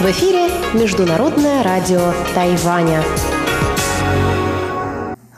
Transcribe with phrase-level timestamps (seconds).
[0.00, 3.02] В эфире Международное радио Тайваня.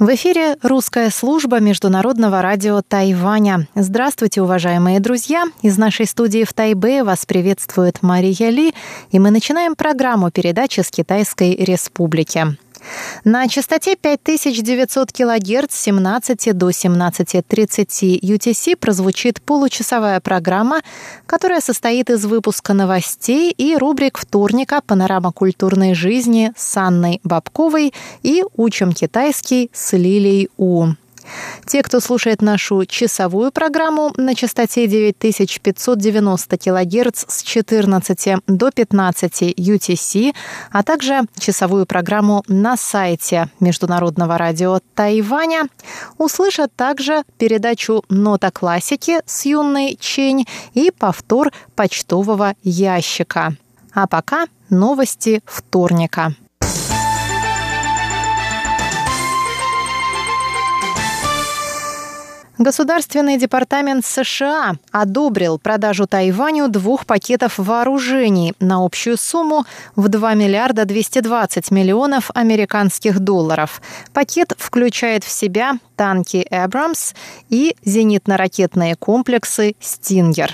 [0.00, 3.68] В эфире русская служба Международного радио Тайваня.
[3.76, 5.44] Здравствуйте, уважаемые друзья!
[5.62, 8.74] Из нашей студии в Тайбе вас приветствует Мария Ли,
[9.10, 12.56] и мы начинаем программу передачи с Китайской Республики.
[13.24, 20.80] На частоте 5900 кГц с 17 до 17.30 UTC прозвучит получасовая программа,
[21.26, 27.92] которая состоит из выпуска новостей и рубрик вторника «Панорама культурной жизни» с Анной Бабковой
[28.22, 30.88] и «Учим китайский» с Лилией У.
[31.66, 40.34] Те, кто слушает нашу часовую программу на частоте 9590 кГц с 14 до 15 UTC,
[40.70, 45.68] а также часовую программу на сайте Международного радио Тайваня,
[46.16, 53.54] услышат также передачу «Нота классики» с юной Чень и повтор почтового ящика.
[53.92, 56.34] А пока новости вторника.
[62.58, 70.84] Государственный департамент США одобрил продажу Тайваню двух пакетов вооружений на общую сумму в 2 миллиарда
[70.84, 73.80] 220 миллионов американских долларов.
[74.12, 77.14] Пакет включает в себя танки «Эбрамс»
[77.48, 80.52] и зенитно-ракетные комплексы «Стингер».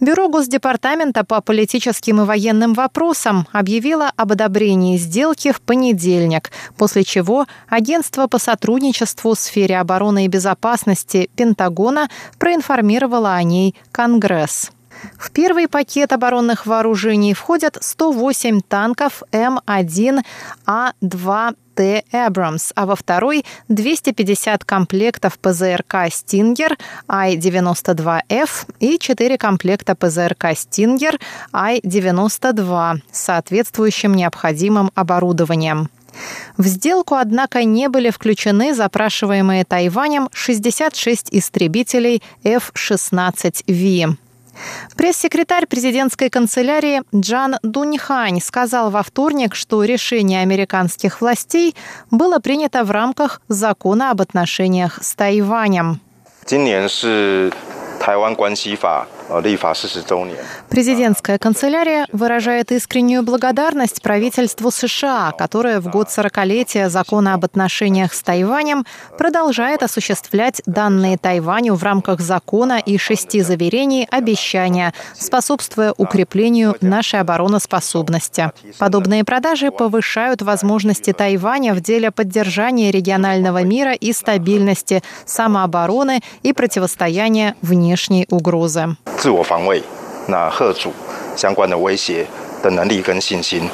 [0.00, 7.46] Бюро Госдепартамента по политическим и военным вопросам объявило об одобрении сделки в понедельник, после чего
[7.68, 14.70] Агентство по сотрудничеству в сфере обороны и безопасности Пентагона проинформировало о ней Конгресс.
[15.18, 22.04] В первый пакет оборонных вооружений входят 108 танков М1А2 Т.
[22.12, 26.76] Эбрамс, а во второй– 250 комплектов ПЗРК «Стингер»
[27.08, 28.50] Ай-92Ф
[28.80, 31.18] и 4 комплекта ПЗРК «Стингер»
[31.52, 35.90] Ай-92 с соответствующим необходимым оборудованием.
[36.56, 44.16] В сделку, однако, не были включены запрашиваемые Тайванем 66 истребителей F-16V.
[44.96, 51.74] Пресс-секретарь президентской канцелярии Джан Дуньхань сказал во вторник, что решение американских властей
[52.10, 56.00] было принято в рамках закона об отношениях с Тайванем.
[60.68, 68.22] Президентская канцелярия выражает искреннюю благодарность правительству США, которое в год 40-летия закона об отношениях с
[68.22, 68.84] Тайванем
[69.16, 78.52] продолжает осуществлять данные Тайваню в рамках закона и шести заверений обещания, способствуя укреплению нашей обороноспособности.
[78.78, 87.56] Подобные продажи повышают возможности Тайваня в деле поддержания регионального мира и стабильности, самообороны и противостояния
[87.62, 88.96] внешней угрозы.
[89.17, 89.81] 自我防卫、
[90.27, 90.93] 那贺主
[91.35, 92.25] 相关的威胁
[92.61, 93.69] 的能力跟信心。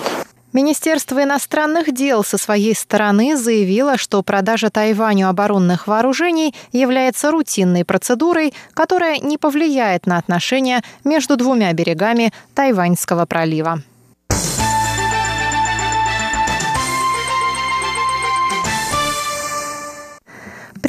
[0.56, 8.54] Министерство иностранных дел со своей стороны заявило, что продажа Тайваню оборонных вооружений является рутинной процедурой,
[8.74, 13.82] которая не повлияет на отношения между двумя берегами Тайваньского пролива.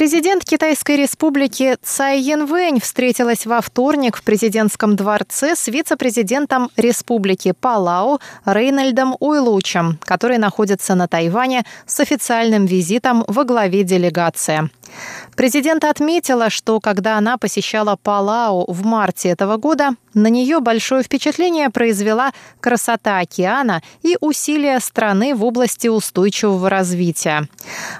[0.02, 8.18] Президент Китайской республики Цай Янвэнь встретилась во вторник в президентском дворце с вице-президентом республики Палау
[8.44, 14.68] Рейнольдом Уйлучем, который находится на Тайване с официальным визитом во главе делегации.
[15.36, 21.70] Президент отметила, что когда она посещала Палау в марте этого года, на нее большое впечатление
[21.70, 27.48] произвела красота океана и усилия страны в области устойчивого развития.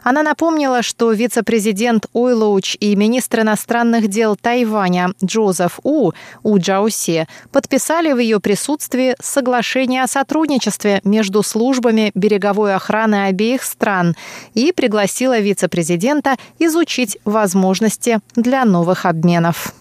[0.02, 6.12] Она напомнила, что вице-президент Ойлоуч и министр иностранных дел Тайваня Джозеф У,
[6.42, 14.16] У Джауси, подписали в ее присутствии соглашение о сотрудничестве между службами береговой охраны обеих стран
[14.54, 19.74] и пригласила вице-президента изучить возможности для новых обменов.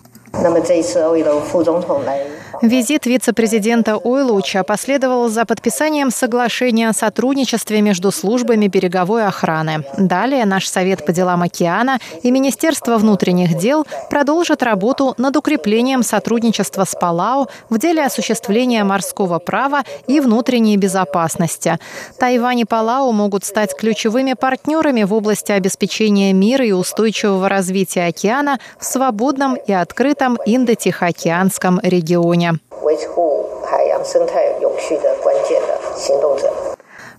[2.62, 9.84] Визит вице-президента Ойлуча последовал за подписанием соглашения о сотрудничестве между службами береговой охраны.
[9.98, 16.86] Далее наш Совет по делам океана и Министерство внутренних дел продолжат работу над укреплением сотрудничества
[16.86, 21.80] с Палау в деле осуществления морского права и внутренней безопасности.
[22.20, 28.60] Тайвань и Палау могут стать ключевыми партнерами в области обеспечения мира и устойчивого развития океана
[28.78, 32.60] в свободном и открытом Индо-Тихоокеанском регионе.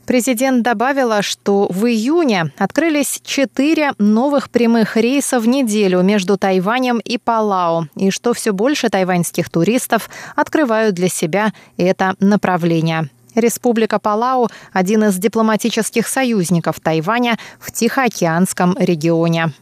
[0.07, 7.19] Президент добавила, что в июне открылись четыре новых прямых рейса в неделю между Тайванем и
[7.19, 13.09] Палау, и что все больше тайваньских туристов открывают для себя это направление.
[13.35, 19.53] Республика Палау– один из дипломатических союзников Тайваня в Тихоокеанском регионе.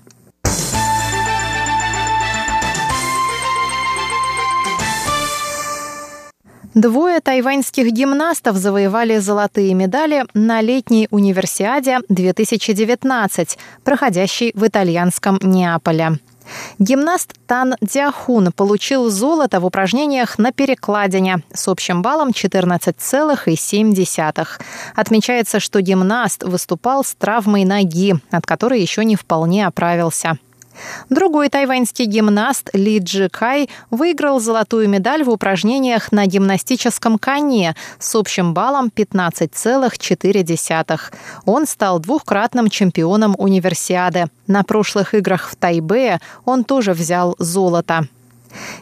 [6.75, 16.20] Двое тайваньских гимнастов завоевали золотые медали на летней универсиаде 2019, проходящей в итальянском Неаполе.
[16.78, 24.46] Гимнаст Тан Диахун получил золото в упражнениях на перекладине с общим баллом 14,7.
[24.94, 30.38] Отмечается, что гимнаст выступал с травмой ноги, от которой еще не вполне оправился.
[31.08, 38.14] Другой тайваньский гимнаст Ли Джи Кай выиграл золотую медаль в упражнениях на гимнастическом коне с
[38.14, 41.00] общим баллом 15,4.
[41.44, 44.26] Он стал двухкратным чемпионом универсиады.
[44.46, 48.06] На прошлых играх в Тайбе он тоже взял золото.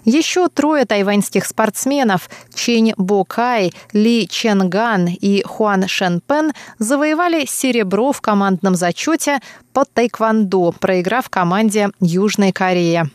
[0.05, 8.75] Еще трое тайваньских спортсменов Чень Бокай, Ли Ченган и Хуан Шенпен завоевали серебро в командном
[8.75, 9.41] зачете
[9.73, 13.11] по тайквандо, проиграв команде Южной Кореи.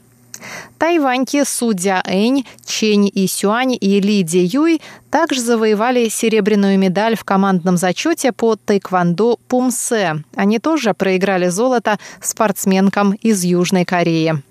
[0.78, 7.24] Тайваньки Судя Энь, Чень И Сюань и Ли Ди Юй также завоевали серебряную медаль в
[7.24, 10.24] командном зачете по тайквандо Пумсе.
[10.36, 14.44] Они тоже проиграли золото спортсменкам из Южной Кореи.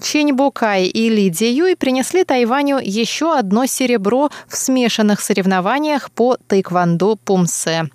[0.00, 6.36] Чень Букай и Ли Ди Юй принесли Тайваню еще одно серебро в смешанных соревнованиях по
[6.46, 7.90] тайквандо пумсе.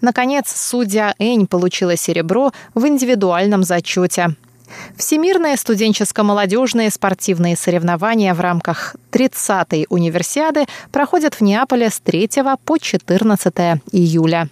[0.00, 4.36] Наконец, судья Энь получила серебро в индивидуальном зачете.
[4.96, 12.28] Всемирные студенческо-молодежные спортивные соревнования в рамках 30-й универсиады проходят в Неаполе с 3
[12.64, 13.54] по 14
[13.92, 14.48] июля.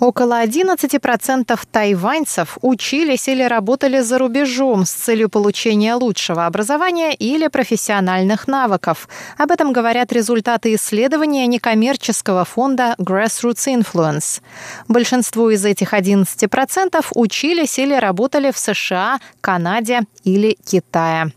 [0.00, 8.46] Около 11% тайваньцев учились или работали за рубежом с целью получения лучшего образования или профессиональных
[8.46, 9.08] навыков.
[9.36, 14.40] Об этом говорят результаты исследования некоммерческого фонда Grassroots Influence.
[14.86, 21.32] Большинство из этих 11% учились или работали в США, Канаде или Китае.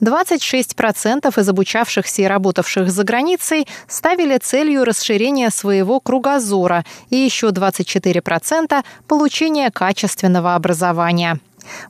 [0.00, 8.84] 26% из обучавшихся и работавших за границей ставили целью расширения своего кругозора и еще 24%–
[9.08, 11.40] получения качественного образования.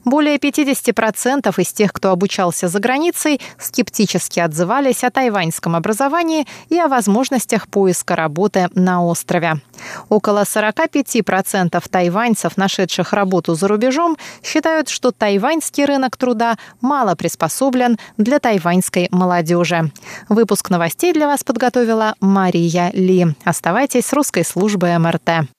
[0.05, 6.87] Более 50% из тех, кто обучался за границей, скептически отзывались о тайваньском образовании и о
[6.87, 9.61] возможностях поиска работы на острове.
[10.09, 18.39] Около 45% тайваньцев, нашедших работу за рубежом, считают, что тайваньский рынок труда мало приспособлен для
[18.39, 19.91] тайваньской молодежи.
[20.27, 23.27] Выпуск новостей для вас подготовила Мария Ли.
[23.43, 25.49] Оставайтесь с русской службой МРТ.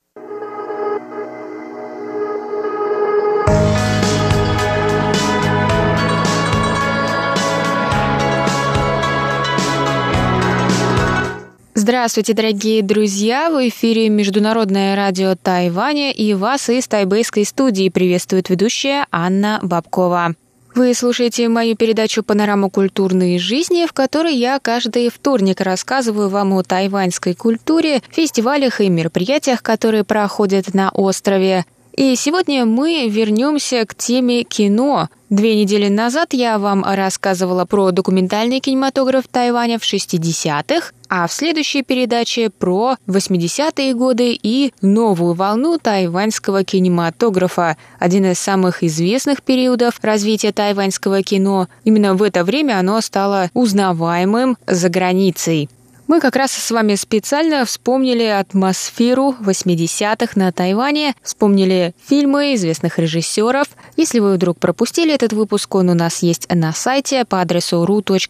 [11.90, 13.50] Здравствуйте, дорогие друзья!
[13.50, 20.36] В эфире Международное радио Тайваня и вас из тайбейской студии приветствует ведущая Анна Бабкова.
[20.76, 26.62] Вы слушаете мою передачу «Панорама культурной жизни», в которой я каждый вторник рассказываю вам о
[26.62, 31.64] тайваньской культуре, фестивалях и мероприятиях, которые проходят на острове.
[32.00, 35.10] И сегодня мы вернемся к теме кино.
[35.28, 41.82] Две недели назад я вам рассказывала про документальный кинематограф Тайваня в 60-х, а в следующей
[41.82, 50.52] передаче про 80-е годы и новую волну тайваньского кинематографа, один из самых известных периодов развития
[50.52, 51.68] тайваньского кино.
[51.84, 55.68] Именно в это время оно стало узнаваемым за границей.
[56.10, 63.68] Мы как раз с вами специально вспомнили атмосферу 80-х на Тайване, вспомнили фильмы известных режиссеров.
[63.96, 68.20] Если вы вдруг пропустили этот выпуск, он у нас есть на сайте по адресу ru.rti.org.tw.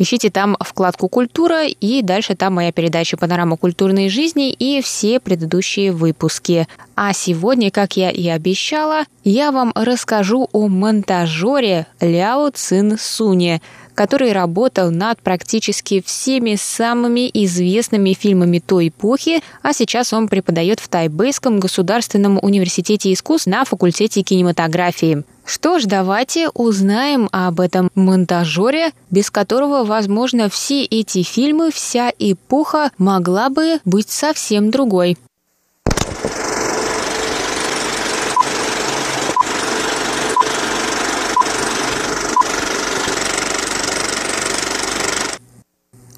[0.00, 5.90] Ищите там вкладку «Культура» и дальше там моя передача «Панорама культурной жизни» и все предыдущие
[5.90, 6.68] выпуски.
[6.94, 13.60] А сегодня, как я и обещала, я вам расскажу о монтажере Ляо Цин Суне,
[13.98, 20.86] который работал над практически всеми самыми известными фильмами той эпохи, а сейчас он преподает в
[20.86, 25.24] Тайбэйском государственном университете искусств на факультете кинематографии.
[25.44, 32.92] Что ж, давайте узнаем об этом монтажере, без которого, возможно, все эти фильмы, вся эпоха
[32.98, 35.18] могла бы быть совсем другой.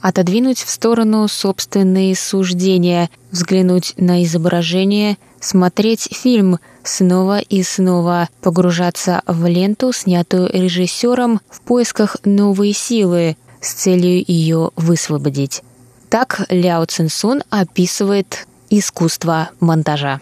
[0.01, 9.47] Отодвинуть в сторону собственные суждения, взглянуть на изображение, смотреть фильм снова и снова, погружаться в
[9.47, 15.63] ленту, снятую режиссером в поисках новой силы с целью ее высвободить.
[16.09, 20.21] Так Ляо Цинсун описывает искусство монтажа.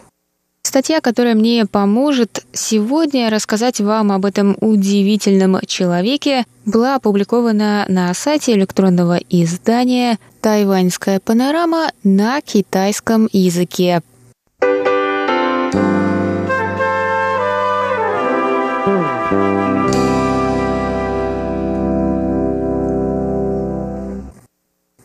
[0.68, 8.52] Статья, которая мне поможет сегодня рассказать вам об этом удивительном человеке, была опубликована на сайте
[8.52, 14.02] электронного издания «Тайваньская панорама» на китайском языке.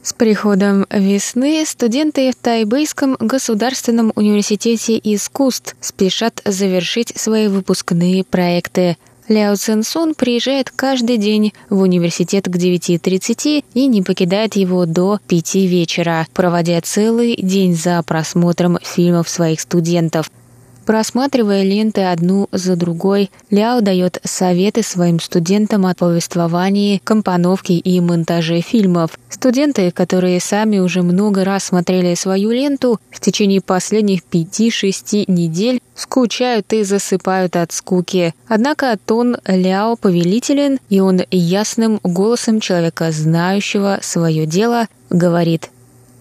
[0.04, 8.98] С приходом весны студенты в Тайбэйском государственном университете искусств спешат завершить свои выпускные проекты.
[9.30, 15.56] Ляо Цинсун приезжает каждый день в университет к 9.30 и не покидает его до 5
[15.56, 20.30] вечера, проводя целый день за просмотром фильмов своих студентов–
[20.86, 28.60] Просматривая ленты одну за другой, Ляо дает советы своим студентам о повествовании, компоновке и монтаже
[28.60, 29.18] фильмов.
[29.30, 36.74] Студенты, которые сами уже много раз смотрели свою ленту, в течение последних пяти-шести недель скучают
[36.74, 38.36] и засыпают от скуки.
[38.50, 45.70] Однако тон Ляо повелителен, и он ясным голосом человека, знающего свое дело, говорит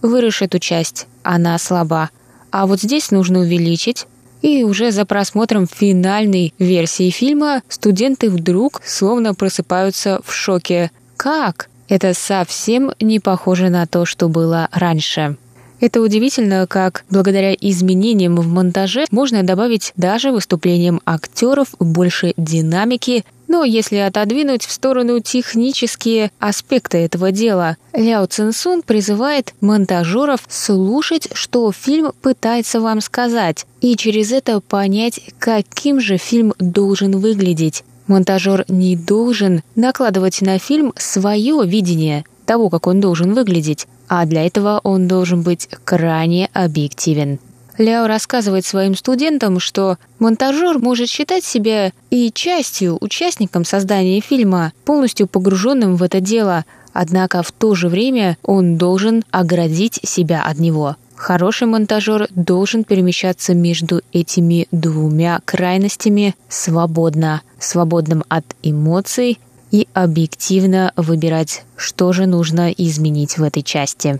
[0.01, 2.11] «Вырежь эту часть, она слаба,
[2.51, 4.05] а вот здесь нужно увеличить,
[4.43, 10.91] и уже за просмотром финальной версии фильма студенты вдруг словно просыпаются в шоке.
[11.17, 11.69] Как?
[11.87, 15.37] Это совсем не похоже на то, что было раньше.
[15.79, 23.63] Это удивительно, как благодаря изменениям в монтаже можно добавить даже выступлениям актеров больше динамики, но
[23.63, 32.13] если отодвинуть в сторону технические аспекты этого дела, Ляо Цинсун призывает монтажеров слушать, что фильм
[32.23, 37.83] пытается вам сказать, и через это понять, каким же фильм должен выглядеть.
[38.07, 44.47] Монтажер не должен накладывать на фильм свое видение того, как он должен выглядеть, а для
[44.47, 47.37] этого он должен быть крайне объективен.
[47.77, 55.27] Ляо рассказывает своим студентам, что монтажер может считать себя и частью, участником создания фильма, полностью
[55.27, 60.97] погруженным в это дело, однако в то же время он должен оградить себя от него.
[61.15, 69.39] Хороший монтажер должен перемещаться между этими двумя крайностями свободно, свободным от эмоций
[69.71, 74.19] и объективно выбирать, что же нужно изменить в этой части.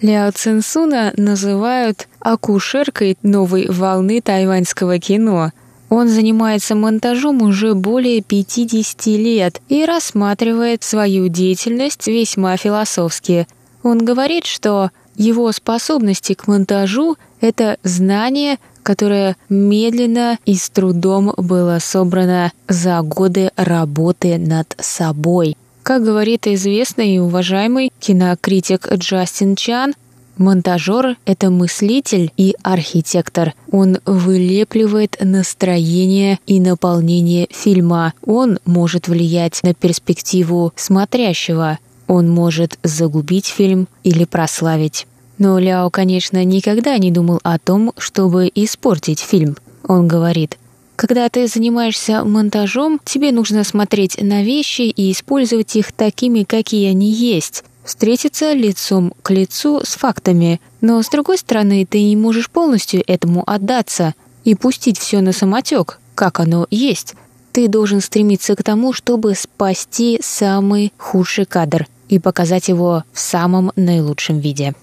[0.00, 5.50] Ляо Цинсуна называют акушеркой новой волны тайваньского кино.
[5.90, 13.48] Он занимается монтажом уже более 50 лет и рассматривает свою деятельность весьма философски.
[13.82, 21.78] Он говорит, что его способности к монтажу– это знание, которое медленно и с трудом было
[21.80, 25.56] собрано за годы работы над собой–
[25.88, 29.94] как говорит известный и уважаемый кинокритик Джастин Чан,
[30.36, 33.54] Монтажер— это мыслитель и архитектор.
[33.72, 38.12] Он вылепливает настроение и наполнение фильма.
[38.26, 41.78] Он может влиять на перспективу смотрящего.
[42.06, 45.06] Он может загубить фильм или прославить.
[45.38, 49.56] Но Ляо, конечно, никогда не думал о том, чтобы испортить фильм.
[49.84, 50.58] Он говорит—
[50.98, 57.12] когда ты занимаешься монтажом, тебе нужно смотреть на вещи и использовать их такими, какие они
[57.12, 63.02] есть встретиться лицом к лицу с фактами, но с другой стороны ты не можешь полностью
[63.06, 64.14] этому отдаться
[64.44, 67.14] и пустить все на самотек, как оно есть.
[67.52, 73.72] Ты должен стремиться к тому, чтобы спасти самый худший кадр и показать его в самом
[73.76, 74.74] наилучшем виде.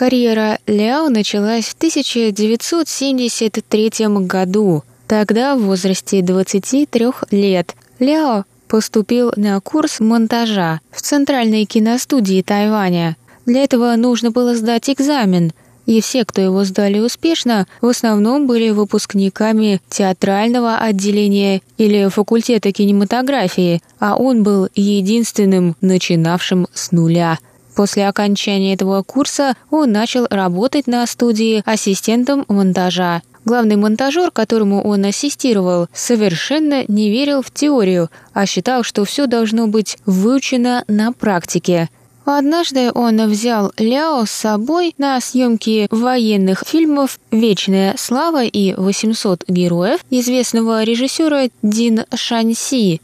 [0.00, 3.92] Карьера Ляо началась в 1973
[4.24, 4.82] году.
[5.06, 13.18] Тогда, в возрасте 23 лет, Ляо поступил на курс монтажа в Центральной киностудии Тайваня.
[13.44, 15.52] Для этого нужно было сдать экзамен,
[15.84, 23.82] и все, кто его сдали успешно, в основном были выпускниками театрального отделения или факультета кинематографии,
[23.98, 27.38] а он был единственным начинавшим с нуля–
[27.80, 33.22] После окончания этого курса он начал работать на студии ассистентом монтажа.
[33.46, 39.66] Главный монтажер, которому он ассистировал, совершенно не верил в теорию, а считал, что все должно
[39.66, 41.88] быть выучено на практике.
[42.26, 50.00] Однажды он взял Ляо с собой на съемки военных фильмов «Вечная слава» и «800 героев»
[50.10, 53.00] известного режиссера Дин Шанси.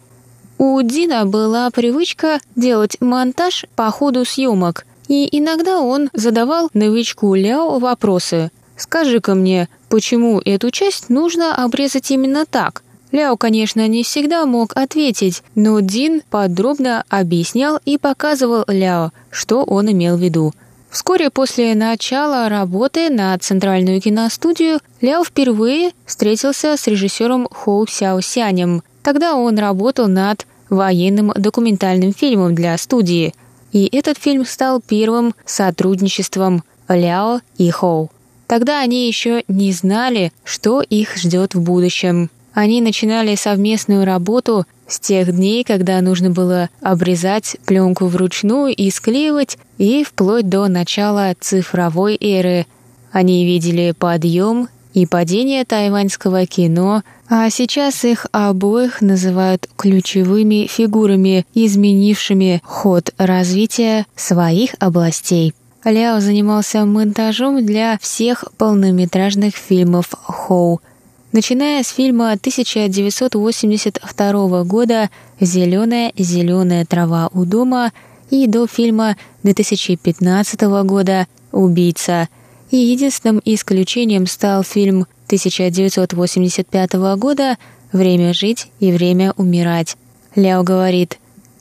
[0.58, 7.78] У Дина была привычка делать монтаж по ходу съемок, и иногда он задавал новичку Ляо
[7.78, 8.50] вопросы.
[8.76, 12.82] «Скажи-ка мне, почему эту часть нужно обрезать именно так?»
[13.12, 19.90] Ляо, конечно, не всегда мог ответить, но Дин подробно объяснял и показывал Ляо, что он
[19.92, 20.52] имел в виду.
[20.90, 28.82] Вскоре после начала работы на центральную киностудию Ляо впервые встретился с режиссером Хоу Сяо Сянем.
[29.06, 33.34] Тогда он работал над военным документальным фильмом для студии.
[33.70, 38.10] И этот фильм стал первым сотрудничеством Ляо и Хоу.
[38.48, 42.30] Тогда они еще не знали, что их ждет в будущем.
[42.52, 49.56] Они начинали совместную работу с тех дней, когда нужно было обрезать пленку вручную и склеивать,
[49.78, 52.66] и вплоть до начала цифровой эры.
[53.12, 62.62] Они видели подъем и падение тайваньского кино, а сейчас их обоих называют ключевыми фигурами, изменившими
[62.64, 65.52] ход развития своих областей.
[65.84, 70.80] Ляо занимался монтажом для всех полнометражных фильмов Хоу–
[71.32, 77.92] начиная с фильма 1982 года «Зеленая зеленая трава у дома»
[78.30, 82.30] и до фильма 2015 года «Убийца».
[82.70, 87.56] И единственным исключением стал фильм 1985 года
[87.92, 89.96] «Время жить и время умирать».
[90.34, 91.18] Ляо говорит,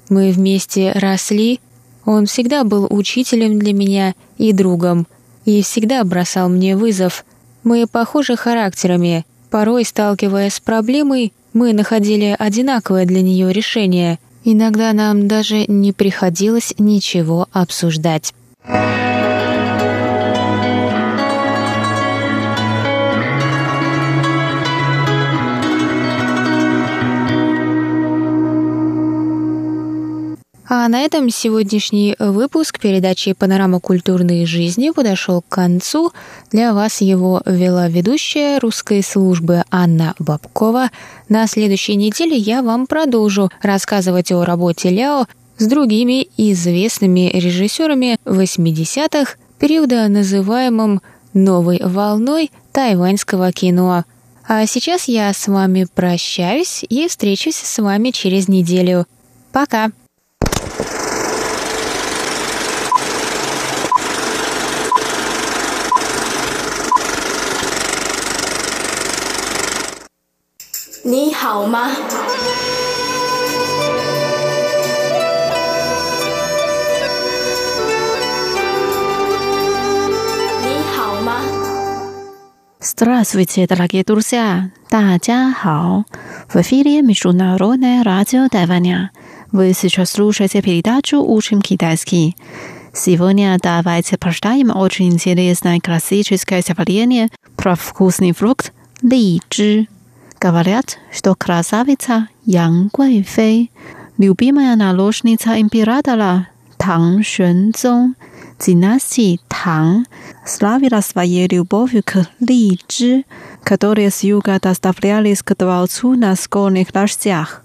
[0.10, 1.60] «Мы вместе росли,
[2.06, 5.08] он всегда был учителем для меня и другом,
[5.46, 7.26] и всегда бросал мне вызов.
[7.64, 14.20] Мы похожи характерами, Порой, сталкиваясь с проблемой, мы находили одинаковое для нее решение.
[14.44, 18.34] Иногда нам даже не приходилось ничего обсуждать.
[30.68, 36.12] А на этом сегодняшний выпуск передачи «Панорама культурной жизни» подошел к концу.
[36.51, 40.90] Для вас его вела ведущая русской службы Анна Бабкова.
[41.30, 45.28] На следующей неделе я вам продолжу рассказывать о работе Ляо
[45.60, 51.04] с другими известными режиссерами 80-х, периода, называемым
[51.36, 54.04] «новой волной» тайваньского кино.
[54.48, 59.06] А сейчас я с вами прощаюсь и встречусь с вами через неделю.
[59.51, 59.92] Пока!
[71.02, 71.91] 你好吗？
[80.63, 81.41] 你好吗？
[82.80, 84.71] Здравствуйте, дорогие друзья!
[84.89, 86.04] 大家好!
[86.49, 89.11] В эфире Международное радио Тайваня.
[89.55, 92.35] Вы сейчас слушаете передачу «Учим китайский».
[92.94, 99.87] Сегодня давайте прочитаем очень интересное классическое стихотворение про вкусный фрукт– ли чжи.
[100.41, 103.72] Говорят, что красавица Ян Гуэйфэй,
[104.18, 108.15] любимая наложница императора Тang Xuанзong,
[108.59, 110.03] династии Тang,
[110.46, 113.24] славила своей любовью к Ли Чжи,
[113.63, 117.65] которые с юга доставлялись к дворцу на скорых лошадях.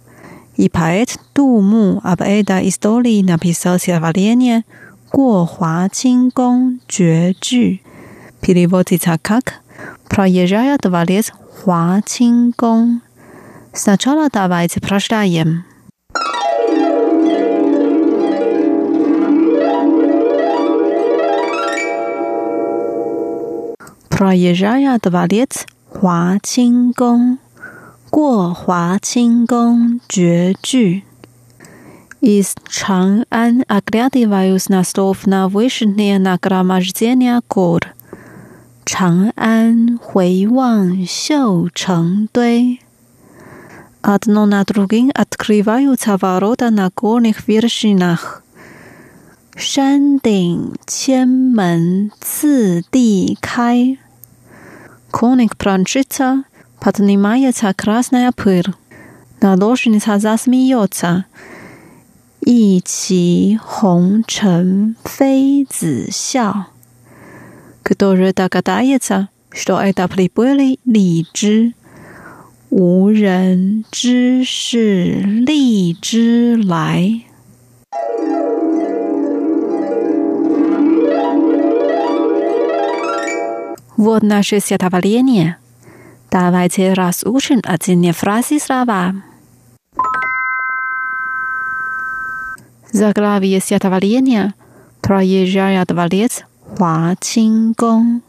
[0.61, 4.65] И поэт Ду Му об этой истории написал стихотворение
[5.11, 7.81] «Го Хуа Чин Гong Джue Джу».
[8.43, 9.55] Переводится как
[10.07, 13.01] «Проезжая дворец Хуа Чин Гong.
[13.73, 15.65] Сначала давайте прочитаем.
[24.11, 27.39] Проезжая дворец Хуа Чин Гong,
[28.10, 31.04] 过华清宫绝句。
[32.22, 37.96] Из Чанг'ан оглядываюсь на стов на вышнее нагромождение гор –
[38.86, 42.80] 长安回望绣成堆。
[44.04, 48.44] Одно на другим открываются ворота на горных вершинах.
[49.56, 53.98] 山顶千门次第开。
[55.10, 56.44] Коник прончится,
[56.80, 58.74] поднимается красная пыль.
[59.42, 61.26] Наложница засмеется.
[62.42, 66.68] 一骑红尘妃子笑。
[67.84, 71.74] Который догадается, что это приплыли 荔枝，
[72.70, 77.22] 无人知是荔枝来。
[83.98, 85.58] Вот наше стихотворение.
[86.32, 89.14] Давайте разучим отдельные фразы слова.
[92.92, 94.54] Заглавие стихотворения
[95.02, 98.22] «Проезжая дворец 华清宫》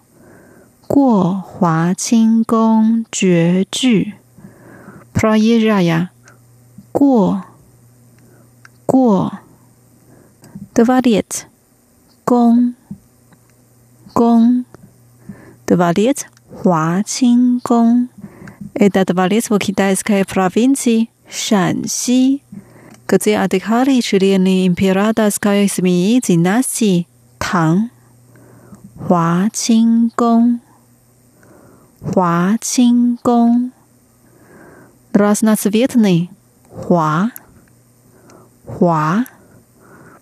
[0.87, 4.15] 过华清宫绝句。
[5.13, 6.11] Проезжая
[6.93, 7.45] 过
[8.85, 9.33] 过
[10.75, 11.47] Дворец
[12.25, 12.75] 宫
[14.13, 14.65] 宫
[15.67, 18.10] Дворец 华清 Гуангдон.
[18.74, 22.44] Этот дворец в китайской провинции Шанси,
[23.08, 27.08] где отдыхали члены императорской семьи династии
[27.40, 27.90] Тang.
[29.08, 30.62] Хуа Чингон.
[32.02, 33.72] Хуа Чингон.
[35.14, 36.30] Разноцветный
[36.70, 37.32] Хуа.
[38.66, 39.26] Хуа.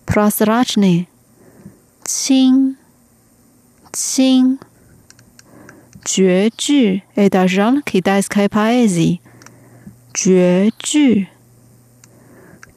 [0.06, 1.08] Прозрачный
[2.04, 2.76] Чин.
[3.92, 4.58] Чин.
[6.04, 7.82] 绝句诶大家知道吗？
[7.84, 9.20] 可以带一次开拍日记
[10.12, 11.28] 绝句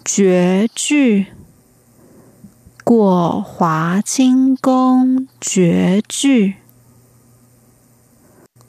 [0.05, 1.27] 绝句
[2.83, 5.27] 过华清宫。
[5.39, 6.55] 绝句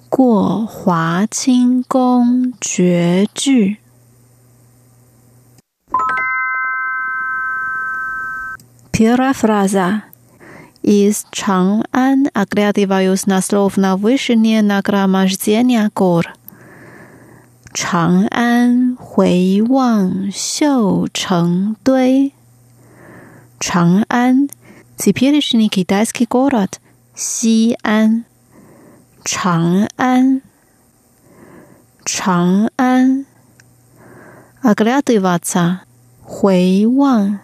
[0.08, 2.52] 过华清宫。
[2.60, 3.78] 绝句
[8.92, 10.02] pierrefraza
[10.84, 16.34] из Чан-Ан оглядываюсь а на слов на вышине нагромождения гор.
[17.72, 22.34] Чан-Ан, Хуэй Ван, Сяо Чэн Дуэй.
[23.58, 24.50] Чан-Ан–
[24.98, 26.80] теперешний китайский город
[27.14, 28.26] Сиан.
[29.24, 30.42] Чан-Ан.
[32.04, 33.24] Чан-Ан.
[34.62, 35.80] Оглядываться.
[36.22, 37.40] Хуэй Ван.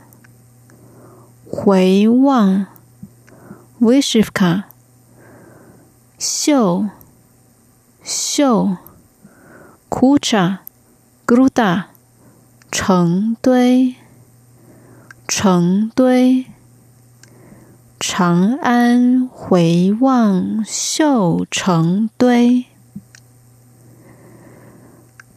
[1.50, 2.69] Хуэй Ван.
[3.81, 4.64] wishyuka
[6.19, 6.88] 秀
[8.03, 8.77] 秀
[9.88, 10.59] kucha.
[11.31, 11.85] Groda
[12.73, 13.95] 成堆
[15.29, 16.47] 成堆
[18.01, 22.66] 长安回望绣成堆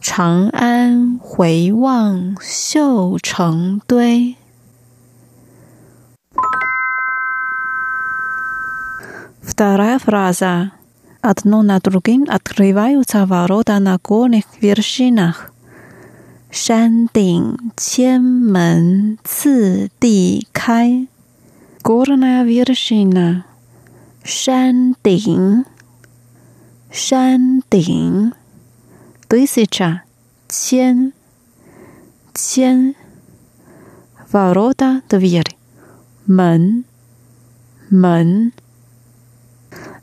[0.00, 4.34] 长安回望绣成堆
[9.54, 10.72] Вторая фраза.
[11.20, 15.52] Одно на другим открываются ворота на горных вершинах.
[16.50, 21.08] Шан Дин Чен Мен Ци Ди Кай.
[21.84, 23.44] Горная вершина.
[24.24, 25.64] Шан Дин.
[26.90, 28.34] Шан Дин.
[29.28, 30.02] Тысяча.
[30.48, 31.12] Чен.
[32.34, 32.96] Чен.
[34.32, 35.56] Ворота, дверь.
[36.26, 36.84] Мен.
[37.88, 38.52] Мен.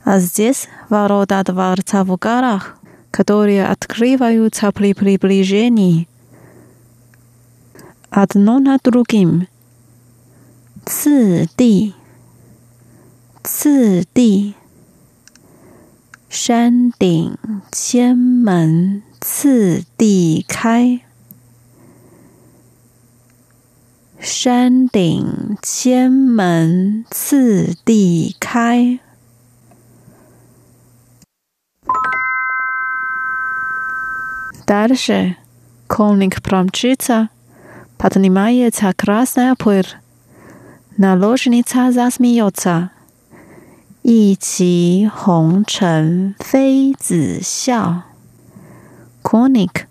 [0.04, 2.78] А здесь ворота дворца в горах,
[3.10, 6.08] которые открываются при приближении.
[8.10, 9.48] Одно на другим.
[10.84, 11.94] 次第，
[13.42, 14.54] 次第，
[16.28, 17.36] 山顶
[17.72, 21.00] 千门次第开，
[24.20, 29.00] 山顶千门次第开。
[34.71, 35.35] Дальше
[35.87, 37.27] колник промчится,
[37.97, 39.97] поднимается красная пыль.
[40.95, 42.91] Наложница засмеется.
[44.01, 48.05] И чи хонг чен фей зи сяо.
[49.21, 49.89] Коник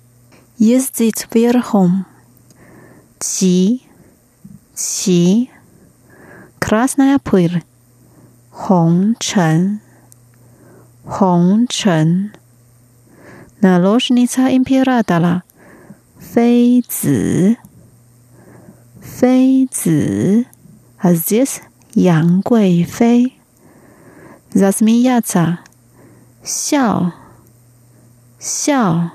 [0.57, 2.07] ездит верхом.
[3.19, 3.83] Чи,
[4.75, 5.51] чи,
[6.59, 7.63] красная пыль.
[8.51, 9.81] Хонг чен,
[11.05, 12.33] хонг чен.
[13.63, 15.43] 那罗什尼猜音频来达啦
[16.19, 17.59] 妃子。
[18.99, 20.47] 妃子
[21.03, 21.61] is this
[21.93, 23.33] 杨贵妃。
[24.53, 25.59] That's me yahza
[26.43, 27.13] 笑。
[28.39, 29.11] 笑。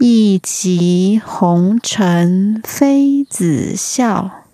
[0.00, 4.46] 一骑红尘妃子笑。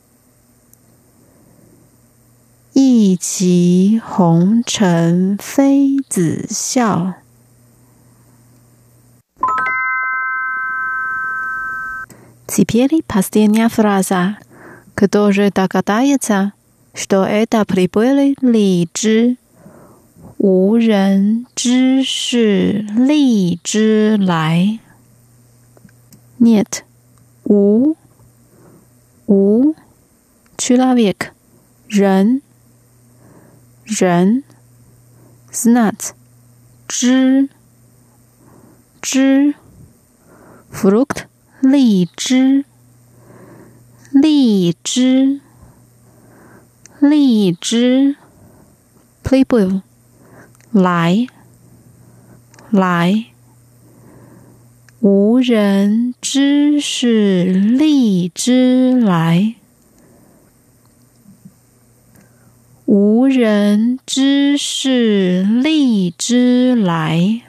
[2.75, 7.14] 一骑红尘妃子笑。
[12.47, 14.38] Теперь последняя фраза.
[14.95, 16.54] Кто же так катается,
[16.93, 19.38] что это прибыли ли枝？
[20.38, 24.80] 无人知是荔枝来。
[26.39, 26.84] Нет，
[27.45, 27.95] 无
[29.28, 29.76] 无，
[30.58, 31.32] человек
[31.88, 32.41] 人
[33.86, 34.43] 人，
[35.52, 36.15] знать
[36.88, 37.50] 知
[39.02, 39.54] 知，
[40.71, 41.28] fruit
[41.68, 42.64] 荔枝
[44.12, 45.40] 荔枝
[47.00, 48.14] 荔枝
[49.24, 49.83] ，people
[50.70, 51.26] 来
[52.70, 53.26] 来，
[55.00, 59.57] 无人知是荔枝来，
[62.85, 67.42] 无人知是荔枝来。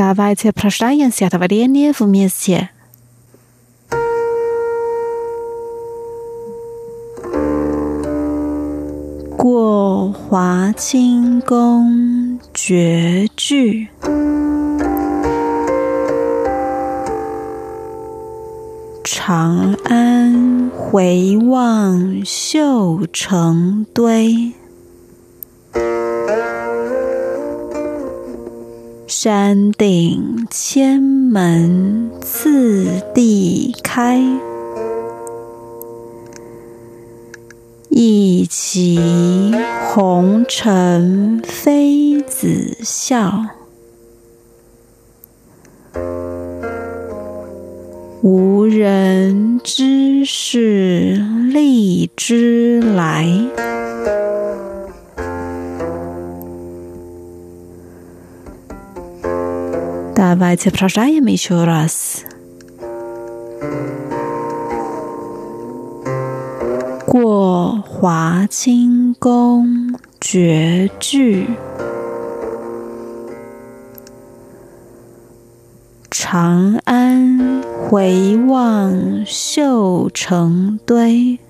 [0.00, 2.70] Давайте прощаемся, товарищи, вместе.
[9.36, 13.88] 过华清宫绝句，
[19.04, 24.52] 长安回望绣成堆。
[29.13, 34.21] 山顶千门次第开。
[37.89, 38.97] 一骑
[39.89, 43.47] 红尘妃子笑，
[48.21, 51.21] 无人知是
[51.51, 53.27] 荔枝来。
[60.30, 62.24] Давайте прощаем еще раз.
[67.06, 71.46] 过华清宫绝句，
[76.10, 81.40] 长安回望绣成堆。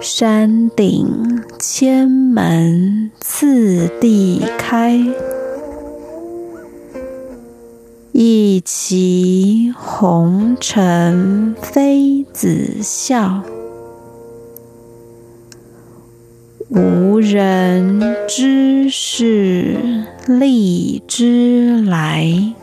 [0.00, 5.00] 山顶千门次第开。
[8.12, 13.42] 一骑红尘妃子笑，
[16.68, 19.76] 无人知是
[20.26, 22.54] 荔枝来。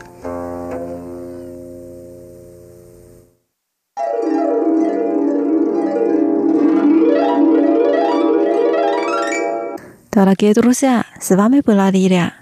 [10.14, 12.34] Дорогие друзья, с вами была Лилия.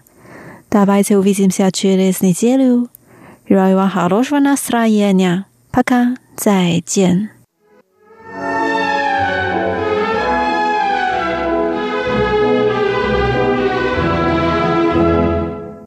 [0.70, 2.90] Давайте увидимся через неделю.
[3.48, 5.46] Желаю вам хорошего настроения.
[5.70, 6.16] Пока.
[6.36, 7.30] 再见。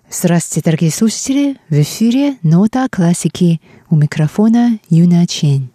[0.09, 1.57] Здравствуйте, дорогие слушатели!
[1.69, 5.69] В эфире «Нота классики» у микрофона Юна Чен.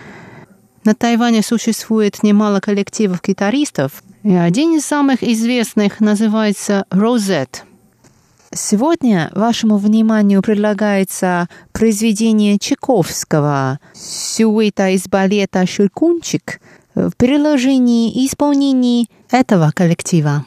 [0.84, 7.64] На Тайване существует немало коллективов гитаристов, и один из самых известных называется «Розет».
[8.52, 16.60] Сегодня вашему вниманию предлагается произведение Чайковского «Сюита из балета «Щелкунчик»
[16.94, 20.46] в переложении и исполнении этого коллектива.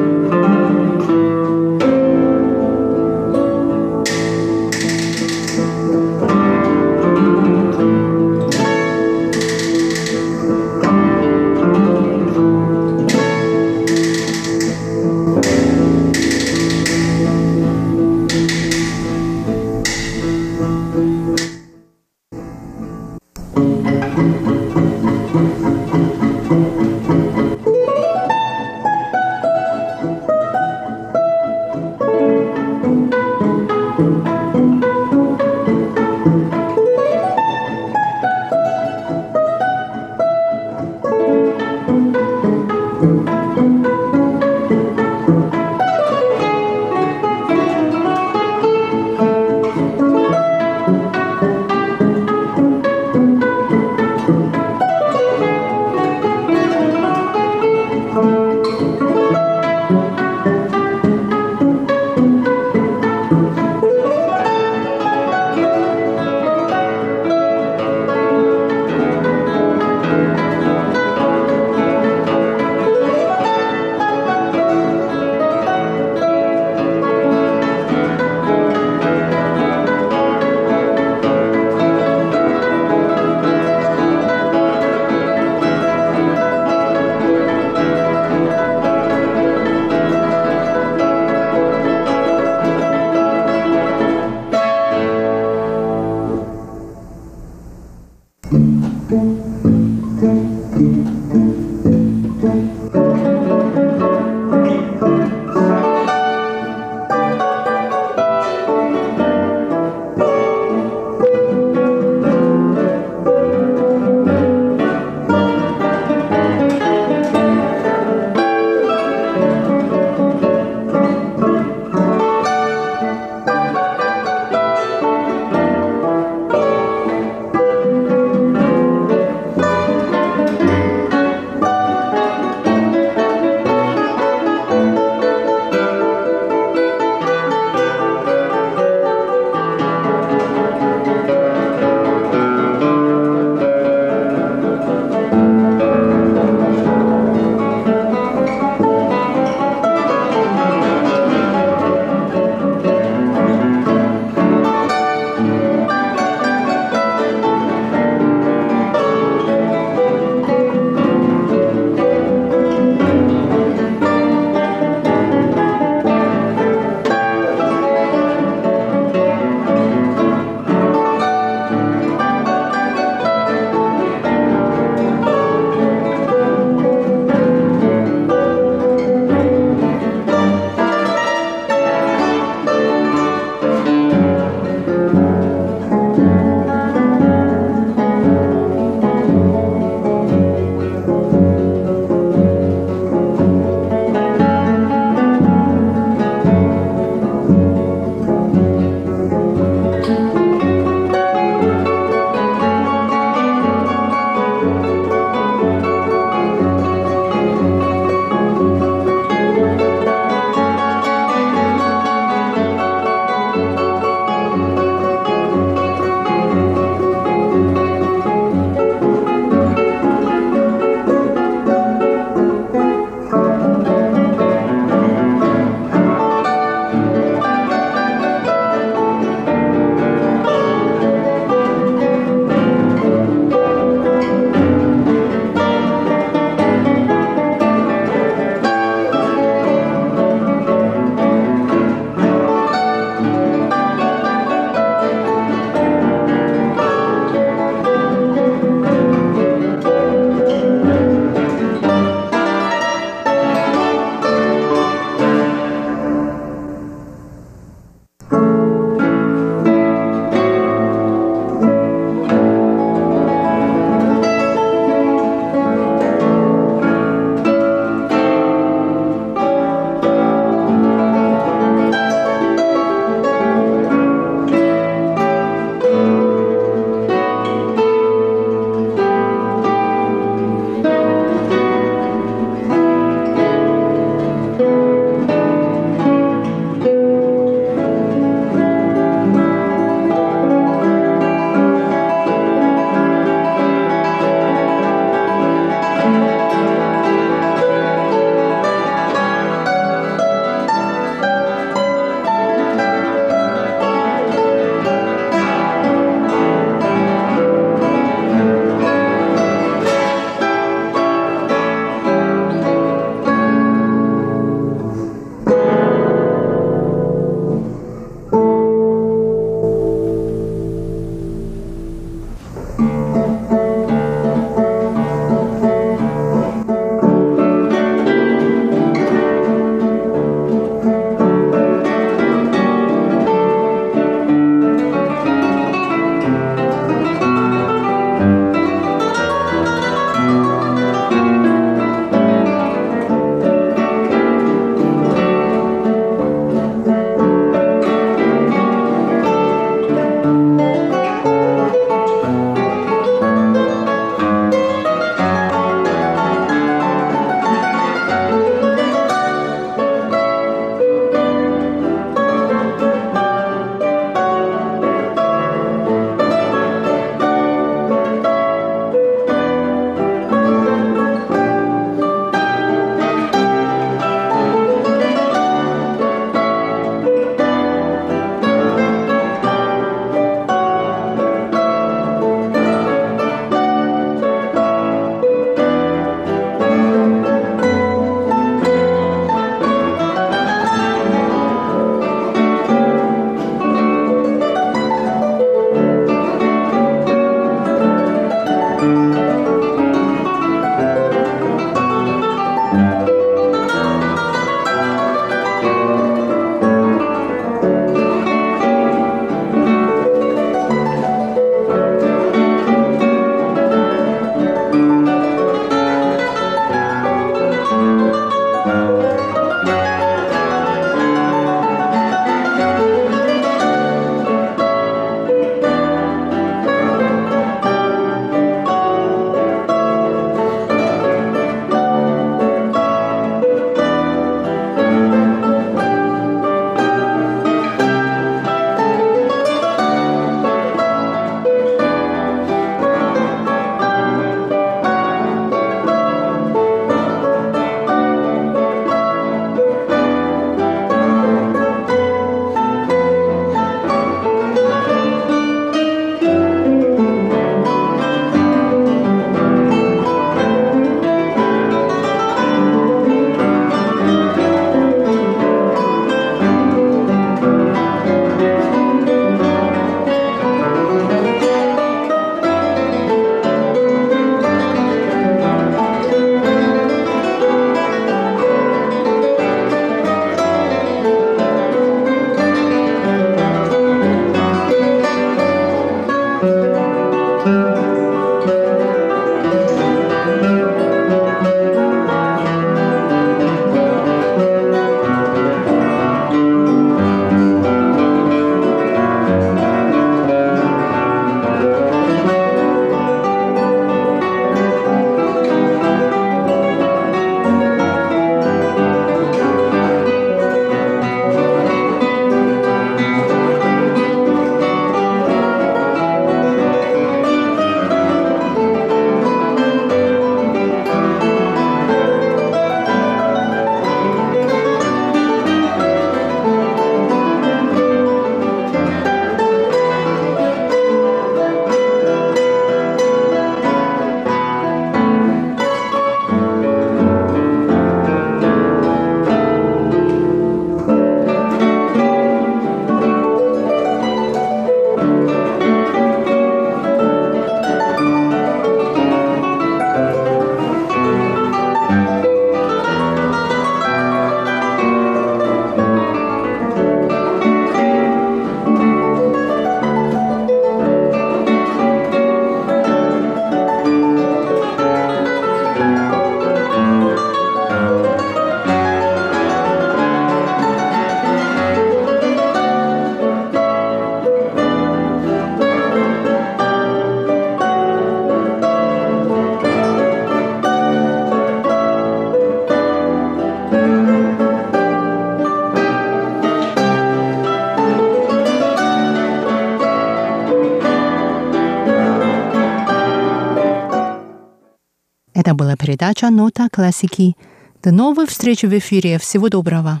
[595.82, 597.36] Передача «Нота классики».
[597.82, 599.18] До новых встреч в эфире.
[599.18, 600.00] Всего доброго.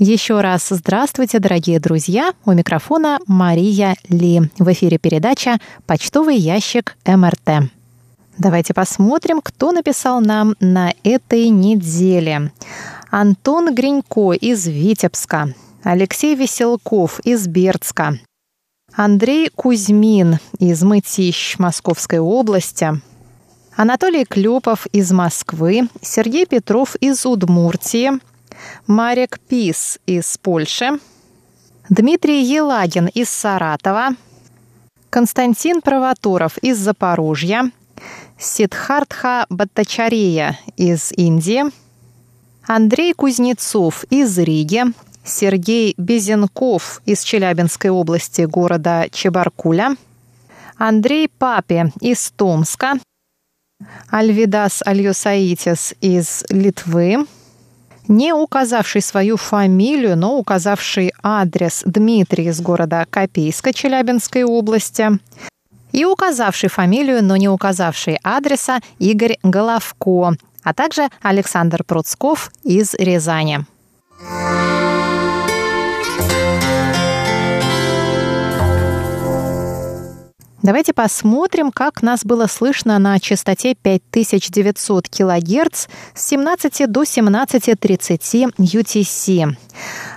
[0.00, 2.32] Еще раз здравствуйте, дорогие друзья!
[2.44, 4.50] У микрофона Мария Ли.
[4.58, 7.70] В эфире передача «Почтовый ящик МРТ».
[8.36, 12.50] Давайте посмотрим, кто написал нам на этой неделе.
[13.16, 15.54] Антон Гринько из Витебска,
[15.84, 18.18] Алексей Веселков из Бердска,
[18.92, 23.00] Андрей Кузьмин из Мытищ Московской области,
[23.76, 28.10] Анатолий Клепов из Москвы, Сергей Петров из Удмуртии,
[28.88, 30.98] Марек Пис из Польши,
[31.88, 34.08] Дмитрий Елагин из Саратова,
[35.10, 37.70] Константин Провоторов из Запорожья,
[38.40, 41.70] Сидхартха Баттачария из Индии,
[42.66, 44.84] Андрей Кузнецов из Риги,
[45.22, 49.96] Сергей Безенков из Челябинской области города Чебаркуля,
[50.78, 52.94] Андрей Папе из Томска,
[54.10, 57.26] Альвидас Альосаитис из Литвы,
[58.08, 65.18] не указавший свою фамилию, но указавший адрес Дмитрий из города Копейска Челябинской области,
[65.92, 70.34] и указавший фамилию, но не указавший адреса Игорь Головко,
[70.64, 73.64] а также Александр Пруцков из Рязани.
[80.64, 89.56] Давайте посмотрим, как нас было слышно на частоте 5900 кГц с 17 до 17.30 UTC.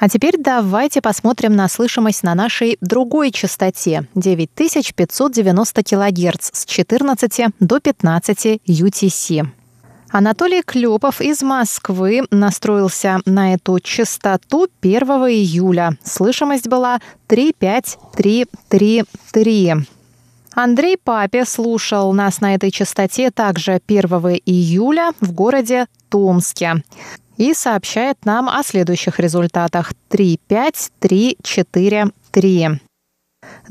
[0.02, 7.80] А теперь давайте посмотрим на слышимость на нашей другой частоте 9590 кГц с 14 до
[7.80, 9.46] 15 UTC.
[10.10, 15.96] Анатолий Клепов из Москвы настроился на эту частоту 1 июля.
[16.04, 19.76] Слышимость была 35333.
[20.56, 24.04] Андрей Папе слушал нас на этой частоте также 1
[24.48, 26.82] июля в городе Томске
[27.42, 29.94] и сообщает нам о следующих результатах.
[30.10, 32.70] 3, 5, 3, 4, 3.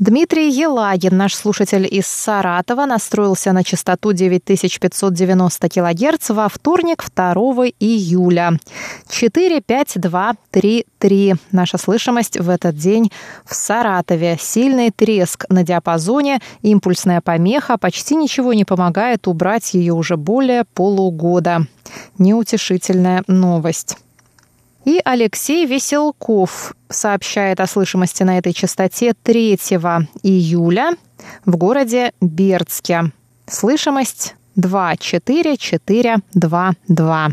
[0.01, 7.33] Дмитрий Елагин, наш слушатель из Саратова, настроился на частоту 9590 кГц во вторник 2
[7.79, 8.57] июля.
[9.09, 11.35] 4, 5, 2, 3, 3.
[11.51, 13.11] Наша слышимость в этот день
[13.45, 14.37] в Саратове.
[14.39, 17.77] Сильный треск на диапазоне, импульсная помеха.
[17.77, 21.67] Почти ничего не помогает убрать ее уже более полугода.
[22.17, 23.97] Неутешительная новость.
[24.83, 29.53] И Алексей Веселков сообщает о слышимости на этой частоте 3
[30.23, 30.93] июля
[31.45, 33.11] в городе Бердске.
[33.45, 37.29] Слышимость 24422.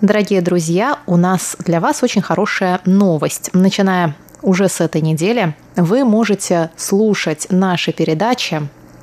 [0.00, 3.50] Дорогие друзья, у нас для вас очень хорошая новость.
[3.52, 8.62] Начиная уже с этой недели вы можете слушать наши передачи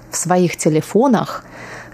[0.10, 1.43] в своих телефонах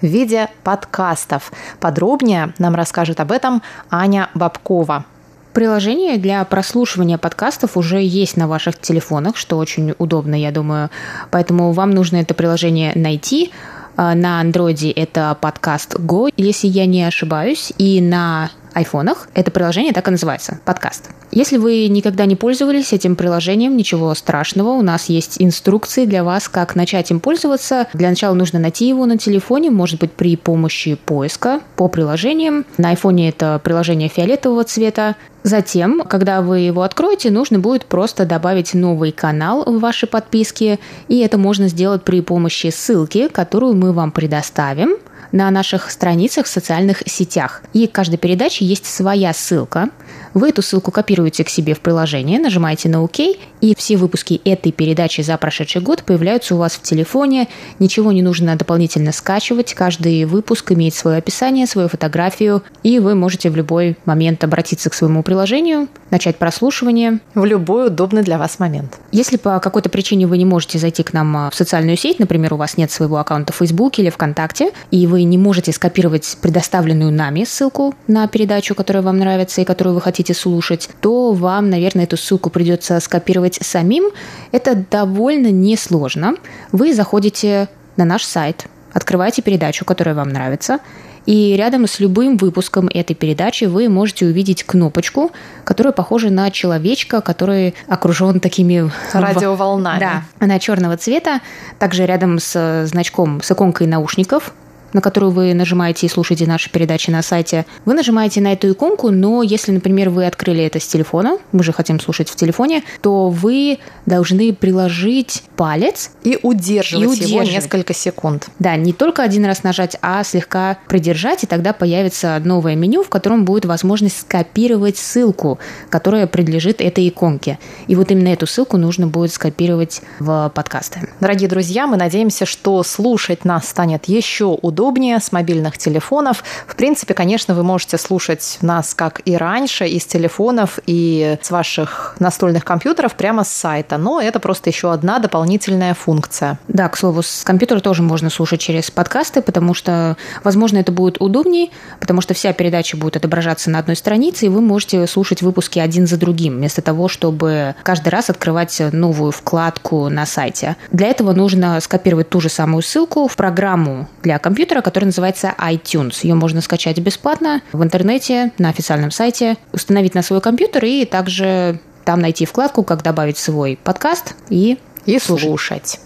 [0.01, 1.51] в виде подкастов.
[1.79, 5.05] Подробнее нам расскажет об этом Аня Бабкова.
[5.53, 10.89] Приложение для прослушивания подкастов уже есть на ваших телефонах, что очень удобно, я думаю.
[11.29, 13.51] Поэтому вам нужно это приложение найти.
[13.97, 19.93] А, на андроиде это подкаст Go, если я не ошибаюсь, и на айфонах это приложение
[19.93, 21.09] так и называется– подкаст.
[21.31, 26.49] Если вы никогда не пользовались этим приложением, ничего страшного, у нас есть инструкции для вас,
[26.49, 27.87] как начать им пользоваться.
[27.93, 32.65] Для начала нужно найти его на телефоне, может быть, при помощи поиска по приложениям.
[32.77, 35.15] На айфоне это приложение фиолетового цвета.
[35.43, 41.19] Затем, когда вы его откроете, нужно будет просто добавить новый канал в ваши подписки, и
[41.19, 44.97] это можно сделать при помощи ссылки, которую мы вам предоставим–
[45.31, 47.61] на наших страницах в социальных сетях.
[47.73, 49.89] И к каждой передаче есть своя ссылка.
[50.33, 54.71] Вы эту ссылку копируете к себе в приложение, нажимаете на ОК, и все выпуски этой
[54.71, 57.49] передачи за прошедший год появляются у вас в телефоне.
[57.79, 59.73] Ничего не нужно дополнительно скачивать.
[59.73, 64.93] Каждый выпуск имеет свое описание, свою фотографию, и вы можете в любой момент обратиться к
[64.93, 67.19] своему приложению, начать прослушивание.
[67.35, 68.99] В любой удобный для вас момент.
[69.11, 72.57] Если по какой-то причине вы не можете зайти к нам в социальную сеть, например, у
[72.57, 77.43] вас нет своего аккаунта в Facebook или ВКонтакте, и вы не можете скопировать предоставленную нами
[77.43, 82.17] ссылку на передачу, которая вам нравится и которую вы хотите слушать, то вам, наверное, эту
[82.17, 84.11] ссылку придется скопировать самим.
[84.51, 86.35] Это довольно несложно.
[86.71, 87.67] Вы заходите
[87.97, 90.79] на наш сайт, открываете передачу, которая вам нравится,
[91.25, 95.31] и рядом с любым выпуском этой передачи вы можете увидеть кнопочку,
[95.63, 99.99] которая похожа на человечка, который окружен такими радиоволнами.
[99.99, 101.41] Да, она черного цвета.
[101.77, 104.53] Также рядом с значком, с иконкой наушников
[104.93, 109.11] на которую вы нажимаете и слушаете наши передачи на сайте, вы нажимаете на эту иконку,
[109.11, 113.29] но если, например, вы открыли это с телефона, мы же хотим слушать в телефоне, то
[113.29, 117.29] вы должны приложить палец и удерживать, и удерживать.
[117.29, 118.49] его несколько секунд.
[118.59, 123.09] Да, не только один раз нажать, а слегка придержать, и тогда появится новое меню, в
[123.09, 127.59] котором будет возможность скопировать ссылку, которая принадлежит этой иконке.
[127.87, 131.07] И вот именно эту ссылку нужно будет скопировать в подкасты.
[131.19, 136.43] Дорогие друзья, мы надеемся, что слушать нас станет еще удобнее удобнее с мобильных телефонов.
[136.65, 142.15] В принципе, конечно, вы можете слушать нас, как и раньше, из телефонов и с ваших
[142.17, 143.97] настольных компьютеров прямо с сайта.
[143.97, 146.57] Но это просто еще одна дополнительная функция.
[146.67, 151.21] Да, к слову, с компьютера тоже можно слушать через подкасты, потому что, возможно, это будет
[151.21, 151.69] удобнее,
[151.99, 156.07] потому что вся передача будет отображаться на одной странице, и вы можете слушать выпуски один
[156.07, 160.75] за другим, вместо того, чтобы каждый раз открывать новую вкладку на сайте.
[160.91, 165.53] Для этого нужно скопировать ту же самую ссылку в программу для компьютера, компьютера, который называется
[165.57, 166.19] iTunes.
[166.23, 171.79] Ее можно скачать бесплатно в интернете, на официальном сайте, установить на свой компьютер и также
[172.05, 175.99] там найти вкладку, как добавить свой подкаст и, и слушать.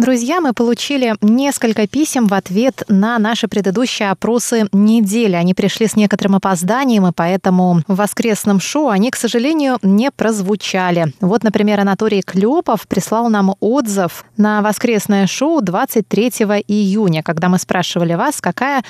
[0.00, 5.34] Друзья, мы получили несколько писем в ответ на наши предыдущие опросы недели.
[5.34, 11.12] Они пришли с некоторым опозданием, и поэтому в воскресном шоу они, к сожалению, не прозвучали.
[11.20, 16.28] Вот, например, Анатолий Клепов прислал нам отзыв на воскресное шоу 23
[16.66, 18.82] июня, когда мы спрашивали вас, какая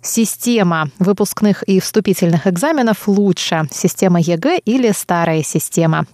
[0.00, 6.06] Система выпускных и вступительных экзаменов лучше, система ЕГЭ или старая система.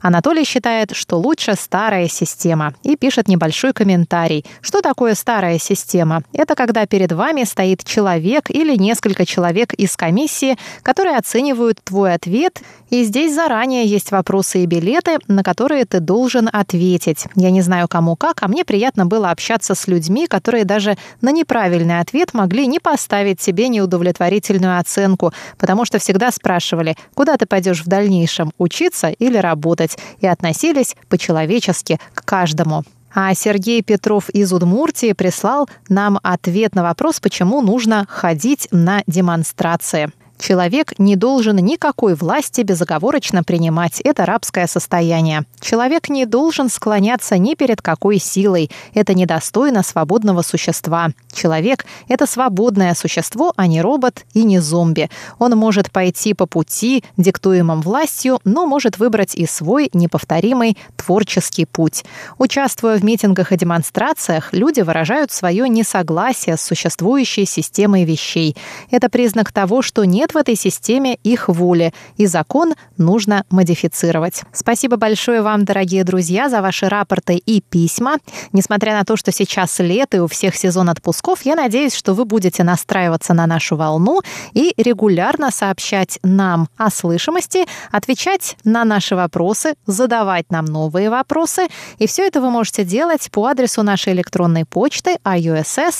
[0.00, 4.44] Анатолий считает, что лучше старая система и пишет небольшой комментарий.
[4.60, 6.22] Что такое старая система?
[6.32, 12.62] Это когда перед вами стоит человек или несколько человек из комиссии, которые оценивают твой ответ,
[12.90, 17.26] и здесь заранее есть вопросы и билеты, на которые ты должен ответить.
[17.34, 21.32] Я не знаю кому как, а мне приятно было общаться с людьми, которые даже на
[21.32, 27.46] неправильный ответ могли не поставить поставить себе неудовлетворительную оценку, потому что всегда спрашивали, куда ты
[27.46, 32.84] пойдешь в дальнейшем, учиться или работать, и относились по-человечески к каждому.
[33.14, 40.10] А Сергей Петров из Удмуртии прислал нам ответ на вопрос, почему нужно ходить на демонстрации.
[40.38, 44.00] Человек не должен никакой власти безоговорочно принимать.
[44.00, 45.44] Это рабское состояние.
[45.60, 48.70] Человек не должен склоняться ни перед какой силой.
[48.92, 51.10] Это недостойно свободного существа.
[51.32, 55.08] Человек– это свободное существо, а не робот и не зомби.
[55.38, 62.04] Он может пойти по пути, диктуемым властью, но может выбрать и свой неповторимый творческий путь.
[62.38, 68.56] Участвуя в митингах и демонстрациях, люди выражают свое несогласие с существующей системой вещей.
[68.90, 74.42] Это признак того, что нет в этой системе их воли, и закон нужно модифицировать.
[74.54, 78.16] Спасибо большое вам, дорогие друзья, за ваши рапорты и письма.
[78.52, 82.24] Несмотря на то, что сейчас лето и у всех сезон отпусков, я надеюсь, что вы
[82.24, 84.22] будете настраиваться на нашу волну
[84.54, 91.66] и регулярно сообщать нам о слышимости, отвечать на наши вопросы, задавать нам новые вопросы.
[91.98, 95.94] И все это вы можете делать по адресу нашей электронной почты ioss@rti.org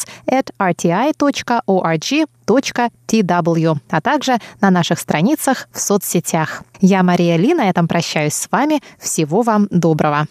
[2.47, 6.63] tw, а также на наших страницах в соцсетях.
[6.81, 8.81] Я Мария Ли, на этом прощаюсь с вами.
[8.99, 10.27] Всего вам доброго.